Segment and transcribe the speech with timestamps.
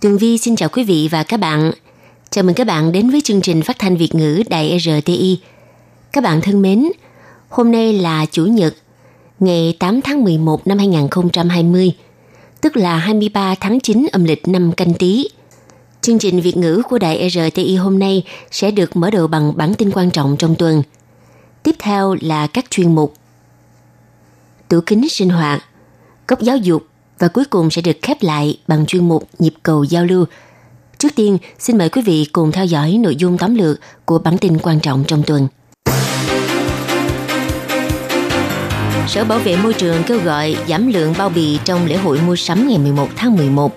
[0.00, 1.70] Tường Vi xin chào quý vị và các bạn.
[2.30, 5.40] Chào mừng các bạn đến với chương trình phát thanh Việt ngữ Đài RTI.
[6.12, 6.88] Các bạn thân mến,
[7.48, 8.74] hôm nay là Chủ nhật,
[9.40, 11.92] ngày 8 tháng 11 năm 2020,
[12.60, 15.28] tức là 23 tháng 9 âm lịch năm canh tí.
[16.00, 19.74] Chương trình Việt ngữ của Đài RTI hôm nay sẽ được mở đầu bằng bản
[19.74, 20.82] tin quan trọng trong tuần.
[21.62, 23.14] Tiếp theo là các chuyên mục
[24.68, 25.64] Tủ kính sinh hoạt,
[26.26, 26.87] cốc giáo dục
[27.18, 30.24] và cuối cùng sẽ được khép lại bằng chuyên mục nhịp cầu giao lưu.
[30.98, 34.38] Trước tiên, xin mời quý vị cùng theo dõi nội dung tóm lược của bản
[34.38, 35.48] tin quan trọng trong tuần.
[39.08, 42.36] Sở Bảo vệ Môi trường kêu gọi giảm lượng bao bì trong lễ hội mua
[42.36, 43.72] sắm ngày 11 tháng 11.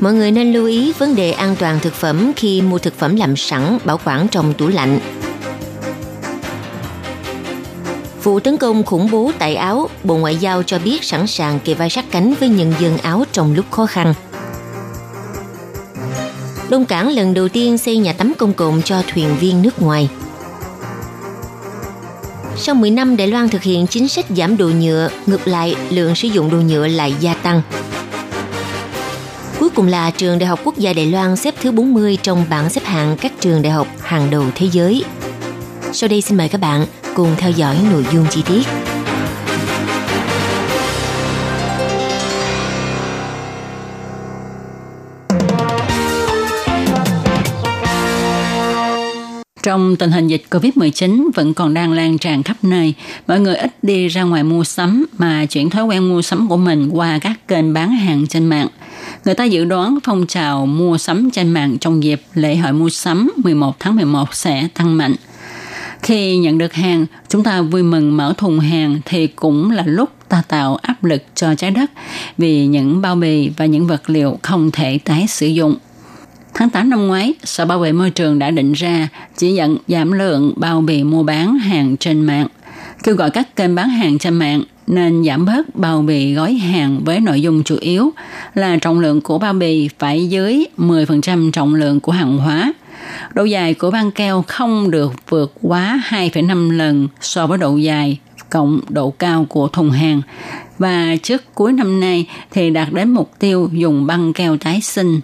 [0.00, 3.16] Mọi người nên lưu ý vấn đề an toàn thực phẩm khi mua thực phẩm
[3.16, 5.00] làm sẵn bảo quản trong tủ lạnh.
[8.22, 11.74] Vụ tấn công khủng bố tại Áo, Bộ Ngoại giao cho biết sẵn sàng kề
[11.74, 14.14] vai sát cánh với nhân dân Áo trong lúc khó khăn.
[16.70, 20.08] Đông Cảng lần đầu tiên xây nhà tắm công cộng cho thuyền viên nước ngoài.
[22.56, 26.14] Sau 10 năm, Đài Loan thực hiện chính sách giảm đồ nhựa, ngược lại, lượng
[26.14, 27.62] sử dụng đồ nhựa lại gia tăng.
[29.58, 32.70] Cuối cùng là trường Đại học Quốc gia Đài Loan xếp thứ 40 trong bảng
[32.70, 35.04] xếp hạng các trường đại học hàng đầu thế giới.
[35.92, 38.62] Sau đây xin mời các bạn cùng theo dõi nội dung chi tiết.
[49.62, 52.94] Trong tình hình dịch COVID-19 vẫn còn đang lan tràn khắp nơi,
[53.28, 56.56] mọi người ít đi ra ngoài mua sắm mà chuyển thói quen mua sắm của
[56.56, 58.68] mình qua các kênh bán hàng trên mạng.
[59.24, 62.88] Người ta dự đoán phong trào mua sắm trên mạng trong dịp lễ hội mua
[62.88, 65.14] sắm 11 tháng 11 sẽ tăng mạnh.
[66.02, 70.10] Khi nhận được hàng, chúng ta vui mừng mở thùng hàng thì cũng là lúc
[70.28, 71.90] ta tạo áp lực cho trái đất
[72.38, 75.74] vì những bao bì và những vật liệu không thể tái sử dụng.
[76.54, 80.12] Tháng 8 năm ngoái, Sở Bảo vệ Môi trường đã định ra chỉ dẫn giảm
[80.12, 82.46] lượng bao bì mua bán hàng trên mạng,
[83.02, 87.00] kêu gọi các kênh bán hàng trên mạng nên giảm bớt bao bì gói hàng
[87.04, 88.10] với nội dung chủ yếu
[88.54, 92.72] là trọng lượng của bao bì phải dưới 10% trọng lượng của hàng hóa.
[93.34, 98.18] Độ dài của băng keo không được vượt quá 2,5 lần so với độ dài
[98.50, 100.22] cộng độ cao của thùng hàng.
[100.78, 105.20] Và trước cuối năm nay thì đạt đến mục tiêu dùng băng keo tái sinh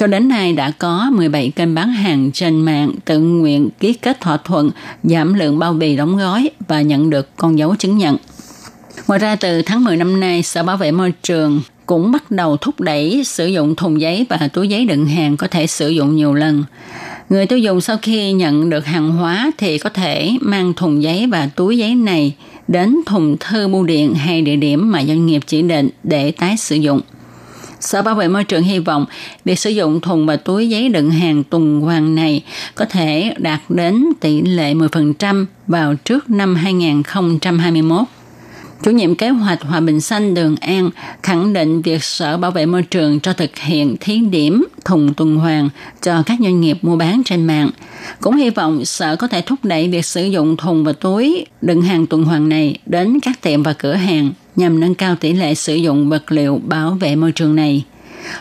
[0.00, 4.20] cho đến nay đã có 17 kênh bán hàng trên mạng tự nguyện ký kết
[4.20, 4.70] thỏa thuận
[5.02, 8.16] giảm lượng bao bì đóng gói và nhận được con dấu chứng nhận.
[9.06, 12.56] Ngoài ra từ tháng 10 năm nay, Sở Bảo vệ Môi trường cũng bắt đầu
[12.56, 16.16] thúc đẩy sử dụng thùng giấy và túi giấy đựng hàng có thể sử dụng
[16.16, 16.64] nhiều lần.
[17.28, 21.26] Người tiêu dùng sau khi nhận được hàng hóa thì có thể mang thùng giấy
[21.26, 22.34] và túi giấy này
[22.68, 26.56] đến thùng thư bưu điện hay địa điểm mà doanh nghiệp chỉ định để tái
[26.56, 27.00] sử dụng.
[27.80, 29.06] Sở Bảo vệ Môi trường hy vọng
[29.44, 33.60] việc sử dụng thùng và túi giấy đựng hàng tuần hoàn này có thể đạt
[33.68, 38.04] đến tỷ lệ 10% vào trước năm 2021.
[38.82, 40.90] Chủ nhiệm kế hoạch Hòa Bình Xanh Đường An
[41.22, 45.36] khẳng định việc Sở Bảo vệ Môi trường cho thực hiện thí điểm thùng tuần
[45.36, 45.68] hoàn
[46.02, 47.70] cho các doanh nghiệp mua bán trên mạng.
[48.20, 51.82] Cũng hy vọng Sở có thể thúc đẩy việc sử dụng thùng và túi đựng
[51.82, 55.54] hàng tuần hoàn này đến các tiệm và cửa hàng nhằm nâng cao tỷ lệ
[55.54, 57.84] sử dụng vật liệu bảo vệ môi trường này.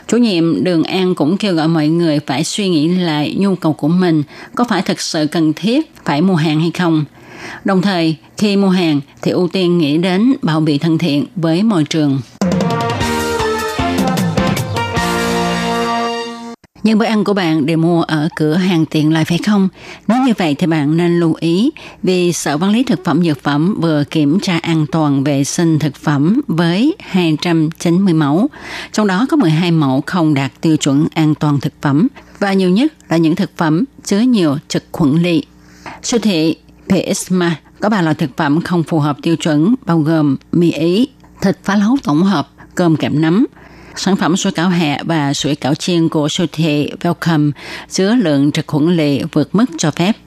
[0.08, 3.74] Chủ nhiệm Đường An cũng kêu gọi mọi người phải suy nghĩ lại nhu cầu
[3.74, 4.24] của mình,
[4.56, 7.06] có phải thực sự cần thiết phải mua hàng hay không.
[7.66, 11.64] Đồng thời, khi mua hàng thì ưu tiên nghĩ đến bảo vệ thân thiện với
[11.64, 12.20] môi trường.
[16.84, 19.70] Những bữa ăn của bạn đều mua ở cửa hàng tiện lợi phải không?
[20.08, 21.70] Nếu như vậy thì bạn nên lưu ý
[22.04, 25.80] vì Sở Quản lý Thực phẩm Dược phẩm vừa kiểm tra an toàn vệ sinh
[25.80, 28.48] thực phẩm với 290 mẫu.
[28.92, 32.08] Trong đó có 12 mẫu không đạt tiêu chuẩn an toàn thực phẩm
[32.40, 35.44] và nhiều nhất là những thực phẩm chứa nhiều trực khuẩn lị.
[36.04, 36.56] Siêu thị
[36.90, 41.08] PSMA có ba loại thực phẩm không phù hợp tiêu chuẩn bao gồm mì ý,
[41.42, 43.46] thịt phá lấu tổng hợp, cơm kẹp nấm,
[43.96, 47.52] sản phẩm sủi cảo hẹ và sủi cảo chiên của siêu thị Welcome
[47.90, 50.18] chứa lượng trực khuẩn lị vượt mức cho phép.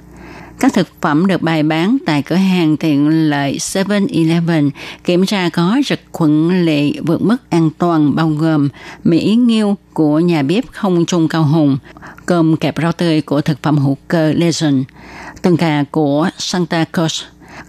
[0.61, 4.71] Các thực phẩm được bày bán tại cửa hàng tiện lợi 7-Eleven
[5.05, 8.69] kiểm tra có trực khuẩn lệ vượt mức an toàn bao gồm
[9.05, 11.79] Mỹ nghiêu của nhà bếp không trung cao hùng,
[12.27, 14.83] cơm kẹp rau tươi của thực phẩm hữu cơ Legend,
[15.43, 17.25] từng gà của Santa Cruz,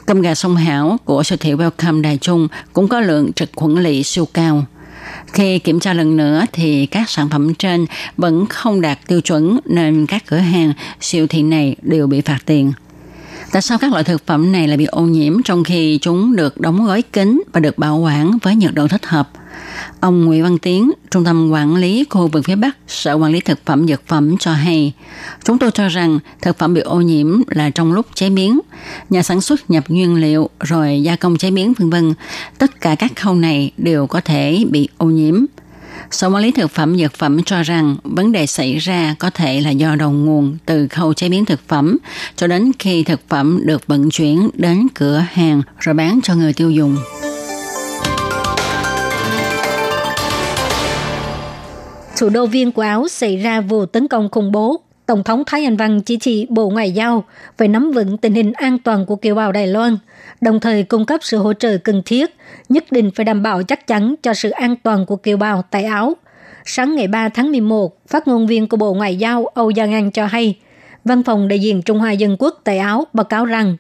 [0.06, 3.84] cơm gà sông Hảo của siêu thị Welcome Đài Trung cũng có lượng trực khuẩn
[3.84, 4.66] lị siêu cao.
[5.28, 7.86] Khi kiểm tra lần nữa thì các sản phẩm trên
[8.18, 12.40] vẫn không đạt tiêu chuẩn nên các cửa hàng siêu thị này đều bị phạt
[12.46, 12.74] tiền.
[13.52, 16.60] Tại sao các loại thực phẩm này lại bị ô nhiễm trong khi chúng được
[16.60, 19.30] đóng gói kín và được bảo quản với nhiệt độ thích hợp?
[20.00, 23.40] Ông Nguyễn Văn Tiến, Trung tâm Quản lý khu vực phía Bắc, Sở Quản lý
[23.40, 24.94] Thực phẩm Dược phẩm cho hay,
[25.44, 28.60] chúng tôi cho rằng thực phẩm bị ô nhiễm là trong lúc chế biến,
[29.10, 32.14] nhà sản xuất nhập nguyên liệu rồi gia công chế biến vân vân,
[32.58, 35.46] tất cả các khâu này đều có thể bị ô nhiễm.
[36.12, 39.62] Sở quản lý thực phẩm dược phẩm cho rằng vấn đề xảy ra có thể
[39.62, 41.98] là do đầu nguồn từ khâu chế biến thực phẩm
[42.36, 46.54] cho đến khi thực phẩm được vận chuyển đến cửa hàng rồi bán cho người
[46.54, 46.98] tiêu dùng.
[52.18, 54.82] Thủ đô Viên của Áo xảy ra vụ tấn công khủng bố.
[55.06, 57.24] Tổng thống Thái Anh Văn chỉ thị Bộ Ngoại giao
[57.58, 59.98] phải nắm vững tình hình an toàn của kiều bào Đài Loan,
[60.42, 62.36] đồng thời cung cấp sự hỗ trợ cần thiết,
[62.70, 65.84] nhất định phải đảm bảo chắc chắn cho sự an toàn của kiều bào tại
[65.84, 66.14] Áo.
[66.66, 70.12] Sáng ngày 3 tháng 11, phát ngôn viên của Bộ Ngoại giao Âu Giang An
[70.12, 70.58] cho hay,
[71.06, 73.78] Văn phòng đại diện Trung Hoa Dân Quốc tại Áo báo cáo rằng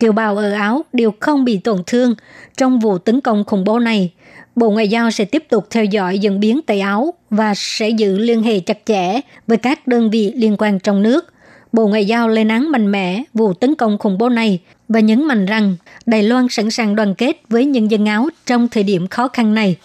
[0.00, 2.14] kiều bào ở Áo đều không bị tổn thương
[2.56, 4.12] trong vụ tấn công khủng bố này–
[4.55, 8.17] Bộ Ngoại giao sẽ tiếp tục theo dõi diễn biến tại Áo và sẽ giữ
[8.17, 11.33] liên hệ chặt chẽ với các đơn vị liên quan trong nước.
[11.73, 14.59] Bộ Ngoại giao lên án mạnh mẽ vụ tấn công khủng bố này
[14.89, 15.75] và nhấn mạnh rằng
[16.05, 19.53] Đài Loan sẵn sàng đoàn kết với nhân dân Áo trong thời điểm khó khăn
[19.53, 19.75] này.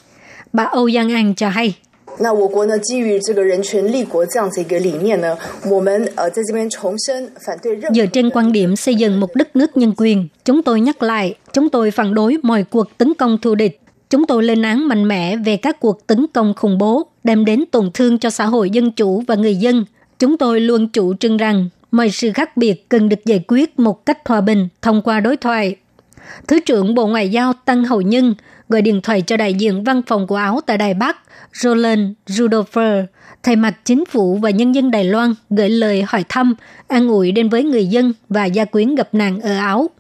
[0.52, 1.74] Bà Âu Giang An cho hay.
[2.18, 5.36] 那我国呢，基于这个人权立国这样子一个理念呢，
[5.70, 7.92] 我们呃在这边重申反对任。
[7.94, 11.68] Dựa trên quan điểm xây dựng một đất nước nhân quyền, chúng tôi nhắc lại, chúng
[11.68, 13.79] tôi phản đối mọi cuộc tấn công thù địch
[14.11, 17.63] Chúng tôi lên án mạnh mẽ về các cuộc tấn công khủng bố đem đến
[17.71, 19.85] tổn thương cho xã hội dân chủ và người dân.
[20.19, 24.05] Chúng tôi luôn chủ trương rằng mọi sự khác biệt cần được giải quyết một
[24.05, 25.75] cách hòa bình thông qua đối thoại.
[26.47, 28.35] Thứ trưởng Bộ Ngoại giao Tăng Hậu Nhân
[28.69, 31.17] gọi điện thoại cho đại diện văn phòng của Áo tại Đài Bắc,
[31.53, 33.05] Roland Rudolfer,
[33.43, 36.55] thay mặt chính phủ và nhân dân Đài Loan gửi lời hỏi thăm,
[36.87, 39.89] an ủi đến với người dân và gia quyến gặp nạn ở Áo–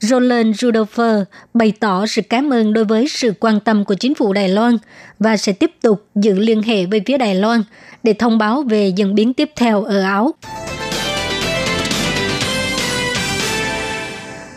[0.00, 1.24] Roland Rudolfer
[1.54, 4.76] bày tỏ sự cảm ơn đối với sự quan tâm của chính phủ Đài Loan
[5.18, 7.62] và sẽ tiếp tục giữ liên hệ với phía Đài Loan
[8.02, 10.34] để thông báo về diễn biến tiếp theo ở Áo.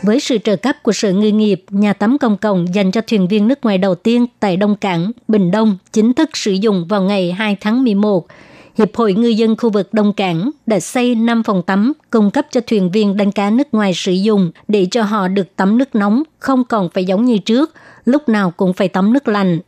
[0.01, 3.27] Với sự trợ cấp của sự Ngư nghiệp, nhà tắm công cộng dành cho thuyền
[3.27, 7.01] viên nước ngoài đầu tiên tại Đông Cảng, Bình Đông chính thức sử dụng vào
[7.01, 8.27] ngày 2 tháng 11
[8.77, 12.45] Hiệp hội Ngư dân khu vực Đông Cảng đã xây 5 phòng tắm cung cấp
[12.51, 15.95] cho thuyền viên đánh cá nước ngoài sử dụng để cho họ được tắm nước
[15.95, 17.73] nóng, không còn phải giống như trước,
[18.05, 19.59] lúc nào cũng phải tắm nước lạnh.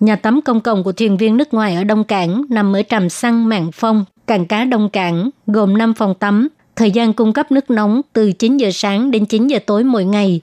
[0.00, 3.08] Nhà tắm công cộng của thuyền viên nước ngoài ở Đông Cảng nằm ở trạm
[3.08, 7.52] xăng Mạng Phong, cảng cá Đông Cảng, gồm 5 phòng tắm, thời gian cung cấp
[7.52, 10.40] nước nóng từ 9 giờ sáng đến 9 giờ tối mỗi ngày.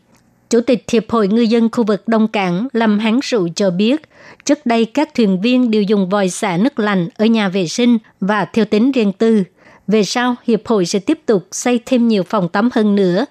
[0.52, 4.02] Chủ tịch Hiệp hội Ngư dân khu vực Đông Cảng Lâm Hán Sụ cho biết,
[4.46, 7.98] Trước đây các thuyền viên đều dùng vòi xả nước lạnh ở nhà vệ sinh
[8.20, 9.44] và theo tính riêng tư.
[9.88, 13.26] Về sau, Hiệp hội sẽ tiếp tục xây thêm nhiều phòng tắm hơn nữa.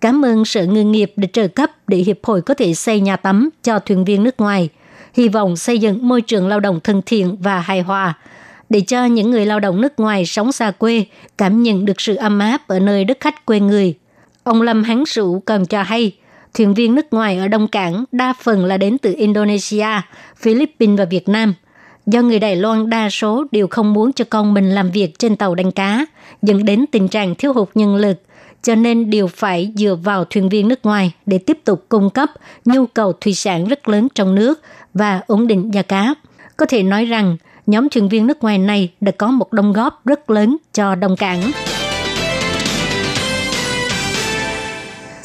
[0.00, 3.16] Cảm ơn Sở Ngư nghiệp đã trợ cấp để Hiệp hội có thể xây nhà
[3.16, 4.68] tắm cho thuyền viên nước ngoài.
[5.14, 8.14] Hy vọng xây dựng môi trường lao động thân thiện và hài hòa,
[8.68, 11.04] để cho những người lao động nước ngoài sống xa quê
[11.38, 13.94] cảm nhận được sự ấm áp ở nơi đất khách quê người.
[14.44, 16.12] Ông Lâm Hán Sủ còn cho hay,
[16.56, 19.86] thuyền viên nước ngoài ở Đông Cảng đa phần là đến từ Indonesia,
[20.36, 21.54] Philippines và Việt Nam.
[22.06, 25.36] Do người Đài Loan đa số đều không muốn cho con mình làm việc trên
[25.36, 26.06] tàu đánh cá,
[26.42, 28.22] dẫn đến tình trạng thiếu hụt nhân lực,
[28.62, 32.30] cho nên đều phải dựa vào thuyền viên nước ngoài để tiếp tục cung cấp
[32.64, 34.60] nhu cầu thủy sản rất lớn trong nước
[34.94, 36.14] và ổn định giá cá.
[36.56, 37.36] Có thể nói rằng,
[37.66, 41.16] nhóm thuyền viên nước ngoài này đã có một đóng góp rất lớn cho Đông
[41.16, 41.52] Cảng.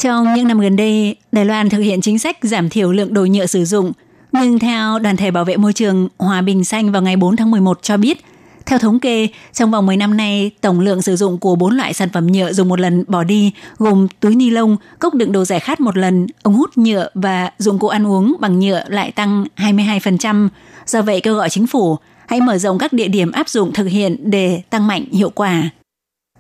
[0.02, 3.26] Trong những năm gần đây, Đài Loan thực hiện chính sách giảm thiểu lượng đồ
[3.26, 3.92] nhựa sử dụng.
[4.32, 7.52] Nhưng theo Đoàn thể Bảo vệ Môi trường Hòa Bình Xanh vào ngày 4 tháng
[7.52, 8.26] 11 cho biết,
[8.66, 11.94] theo thống kê, trong vòng 10 năm nay, tổng lượng sử dụng của 4 loại
[11.94, 15.46] sản phẩm nhựa dùng một lần bỏ đi gồm túi ni lông, cốc đựng đồ
[15.46, 19.12] giải khát một lần, ống hút nhựa và dụng cụ ăn uống bằng nhựa lại
[19.12, 20.50] tăng 22%.
[20.86, 23.86] Do vậy kêu gọi chính phủ hãy mở rộng các địa điểm áp dụng thực
[23.86, 25.70] hiện để tăng mạnh hiệu quả.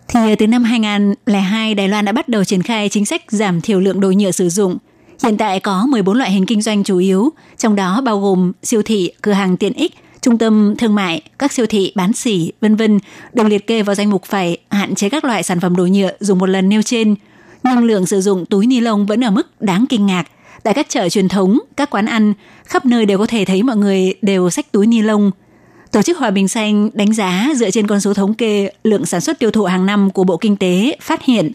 [0.08, 3.62] Thì ờ, từ năm 2002, Đài Loan đã bắt đầu triển khai chính sách giảm
[3.62, 4.78] thiểu lượng đồ nhựa sử dụng.
[5.24, 8.82] Hiện tại có 14 loại hình kinh doanh chủ yếu, trong đó bao gồm siêu
[8.82, 12.76] thị, cửa hàng tiện ích, trung tâm thương mại, các siêu thị bán xỉ, vân
[12.76, 13.00] vân,
[13.34, 16.12] được liệt kê vào danh mục phải hạn chế các loại sản phẩm đồ nhựa
[16.20, 17.16] dùng một lần nêu trên.
[17.64, 20.28] nhưng lượng sử dụng túi ni lông vẫn ở mức đáng kinh ngạc.
[20.64, 22.34] Tại các chợ truyền thống, các quán ăn,
[22.66, 25.32] khắp nơi đều có thể thấy mọi người đều xách túi ni lông.
[25.93, 29.21] Tổ chức Hòa bình Xanh đánh giá dựa trên con số thống kê lượng sản
[29.21, 31.53] xuất tiêu thụ hàng năm của Bộ Kinh tế phát hiện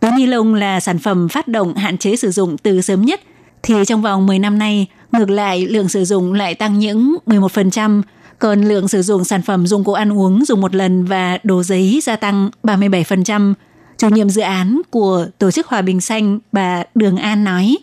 [0.00, 3.20] túi ni lông là sản phẩm phát động hạn chế sử dụng từ sớm nhất,
[3.62, 8.02] thì trong vòng 10 năm nay, ngược lại lượng sử dụng lại tăng những 11%,
[8.38, 11.62] còn lượng sử dụng sản phẩm dụng cụ ăn uống dùng một lần và đồ
[11.62, 13.54] giấy gia tăng 37%.
[13.98, 17.76] Chủ nhiệm dự án của Tổ chức Hòa bình Xanh bà Đường An nói.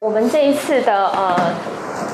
[0.00, 1.52] 我们这一次的呃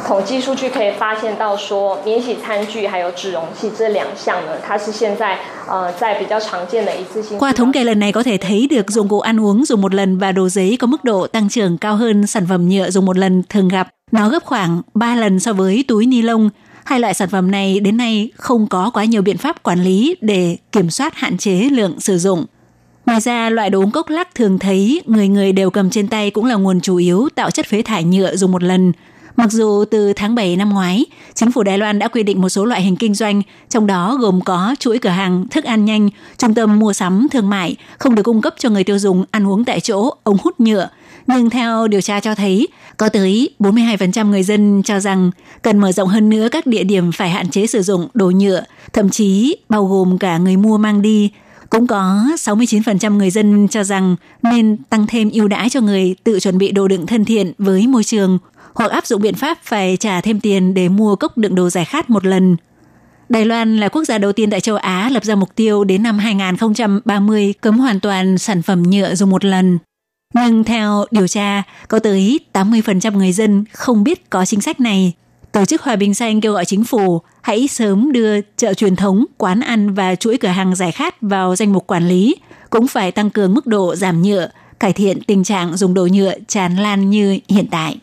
[0.08, 7.38] 统计数据可以发现到说，免洗餐具还有纸容器这两项呢，它是现在呃在比较常见的一次性。
[7.38, 9.94] Qua thống kê lần này có thể thấy được dụng cụ ăn uống dùng một
[9.94, 13.04] lần và đồ giấy có mức độ tăng trưởng cao hơn sản phẩm nhựa dùng
[13.04, 13.88] một lần thường gặp.
[14.12, 16.50] Nó gấp khoảng 3 lần so với túi ni lông.
[16.84, 20.16] Hai loại sản phẩm này đến nay không có quá nhiều biện pháp quản lý
[20.20, 22.44] để kiểm soát hạn chế lượng sử dụng.
[23.06, 26.30] Ngoài ra, loại đồ uống cốc lắc thường thấy người người đều cầm trên tay
[26.30, 28.92] cũng là nguồn chủ yếu tạo chất phế thải nhựa dùng một lần.
[29.39, 32.49] Mặc dù từ tháng 7 năm ngoái, chính phủ Đài Loan đã quy định một
[32.49, 36.09] số loại hình kinh doanh, trong đó gồm có chuỗi cửa hàng, thức ăn nhanh,
[36.37, 39.47] trung tâm mua sắm, thương mại, không được cung cấp cho người tiêu dùng ăn
[39.47, 40.89] uống tại chỗ, ống hút nhựa.
[41.27, 42.67] Nhưng theo điều tra cho thấy,
[42.97, 45.31] có tới 42% người dân cho rằng
[45.61, 48.63] cần mở rộng hơn nữa các địa điểm phải hạn chế sử dụng đồ nhựa,
[48.93, 51.31] thậm chí bao gồm cả người mua mang đi.
[51.69, 56.39] Cũng có 69% người dân cho rằng nên tăng thêm ưu đãi cho người tự
[56.39, 58.37] chuẩn bị đồ đựng thân thiện với môi trường
[58.73, 61.85] hoặc áp dụng biện pháp phải trả thêm tiền để mua cốc đựng đồ giải
[61.85, 62.57] khát một lần.
[63.29, 66.03] Đài Loan là quốc gia đầu tiên tại châu Á lập ra mục tiêu đến
[66.03, 69.79] năm 2030 cấm hoàn toàn sản phẩm nhựa dùng một lần.
[70.33, 75.13] Nhưng theo điều tra, có tới 80% người dân không biết có chính sách này.
[75.51, 79.25] Tổ chức Hòa bình Xanh kêu gọi chính phủ hãy sớm đưa chợ truyền thống,
[79.37, 82.35] quán ăn và chuỗi cửa hàng giải khát vào danh mục quản lý,
[82.69, 84.49] cũng phải tăng cường mức độ giảm nhựa,
[84.79, 87.97] cải thiện tình trạng dùng đồ nhựa tràn lan như hiện tại.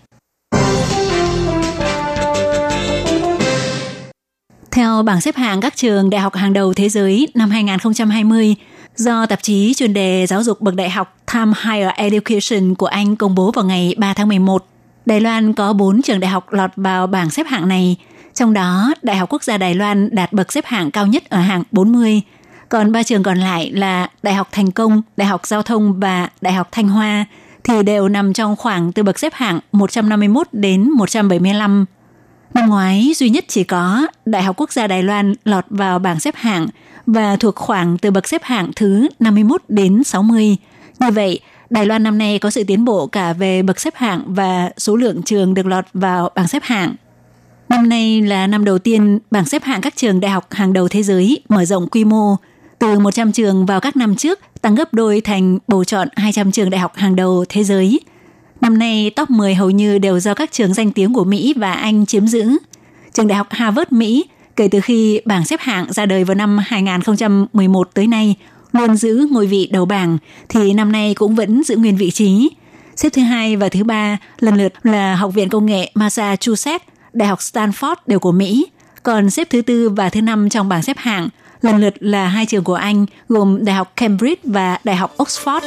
[4.70, 8.54] Theo bảng xếp hạng các trường đại học hàng đầu thế giới năm 2020,
[8.96, 13.16] do tạp chí chuyên đề giáo dục bậc đại học Time Higher Education của Anh
[13.16, 14.66] công bố vào ngày 3 tháng 11,
[15.06, 17.96] Đài Loan có 4 trường đại học lọt vào bảng xếp hạng này,
[18.34, 21.38] trong đó Đại học Quốc gia Đài Loan đạt bậc xếp hạng cao nhất ở
[21.38, 22.22] hạng 40,
[22.68, 26.28] còn ba trường còn lại là Đại học Thành Công, Đại học Giao thông và
[26.40, 27.24] Đại học Thanh Hoa
[27.66, 31.84] thì đều nằm trong khoảng từ bậc xếp hạng 151 đến 175.
[32.54, 36.20] Năm ngoái duy nhất chỉ có Đại học Quốc gia Đài Loan lọt vào bảng
[36.20, 36.66] xếp hạng
[37.06, 40.56] và thuộc khoảng từ bậc xếp hạng thứ 51 đến 60.
[41.00, 44.22] Như vậy, Đài Loan năm nay có sự tiến bộ cả về bậc xếp hạng
[44.26, 46.94] và số lượng trường được lọt vào bảng xếp hạng.
[47.68, 50.88] Năm nay là năm đầu tiên bảng xếp hạng các trường đại học hàng đầu
[50.88, 52.36] thế giới mở rộng quy mô
[52.78, 56.70] từ 100 trường vào các năm trước tăng gấp đôi thành bầu chọn 200 trường
[56.70, 58.00] đại học hàng đầu thế giới.
[58.60, 61.72] Năm nay top 10 hầu như đều do các trường danh tiếng của Mỹ và
[61.72, 62.50] Anh chiếm giữ.
[63.12, 64.24] Trường đại học Harvard Mỹ
[64.56, 68.36] kể từ khi bảng xếp hạng ra đời vào năm 2011 tới nay
[68.72, 70.18] luôn giữ ngôi vị đầu bảng
[70.48, 72.50] thì năm nay cũng vẫn giữ nguyên vị trí.
[72.96, 77.28] Xếp thứ hai và thứ ba lần lượt là Học viện Công nghệ Massachusetts, Đại
[77.28, 78.66] học Stanford đều của Mỹ.
[79.02, 81.28] Còn xếp thứ tư và thứ năm trong bảng xếp hạng
[81.62, 85.60] lần lượt là hai trường của Anh gồm Đại học Cambridge và Đại học Oxford.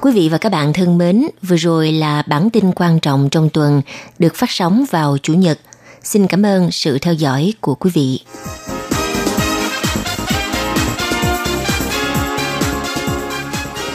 [0.00, 3.50] Quý vị và các bạn thân mến, vừa rồi là bản tin quan trọng trong
[3.50, 3.82] tuần
[4.18, 5.58] được phát sóng vào Chủ nhật.
[6.02, 8.20] Xin cảm ơn sự theo dõi của quý vị.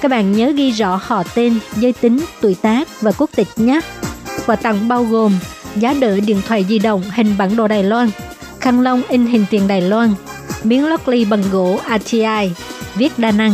[0.00, 3.80] Các bạn nhớ ghi rõ họ tên, giới tính, tuổi tác và quốc tịch nhé.
[4.46, 5.32] Quà tặng bao gồm
[5.76, 8.10] giá đỡ điện thoại di động hình bản đồ Đài Loan,
[8.60, 10.14] khăn lông in hình tiền Đài Loan,
[10.64, 12.24] miếng lót ly bằng gỗ ati
[12.94, 13.52] viết đa năng.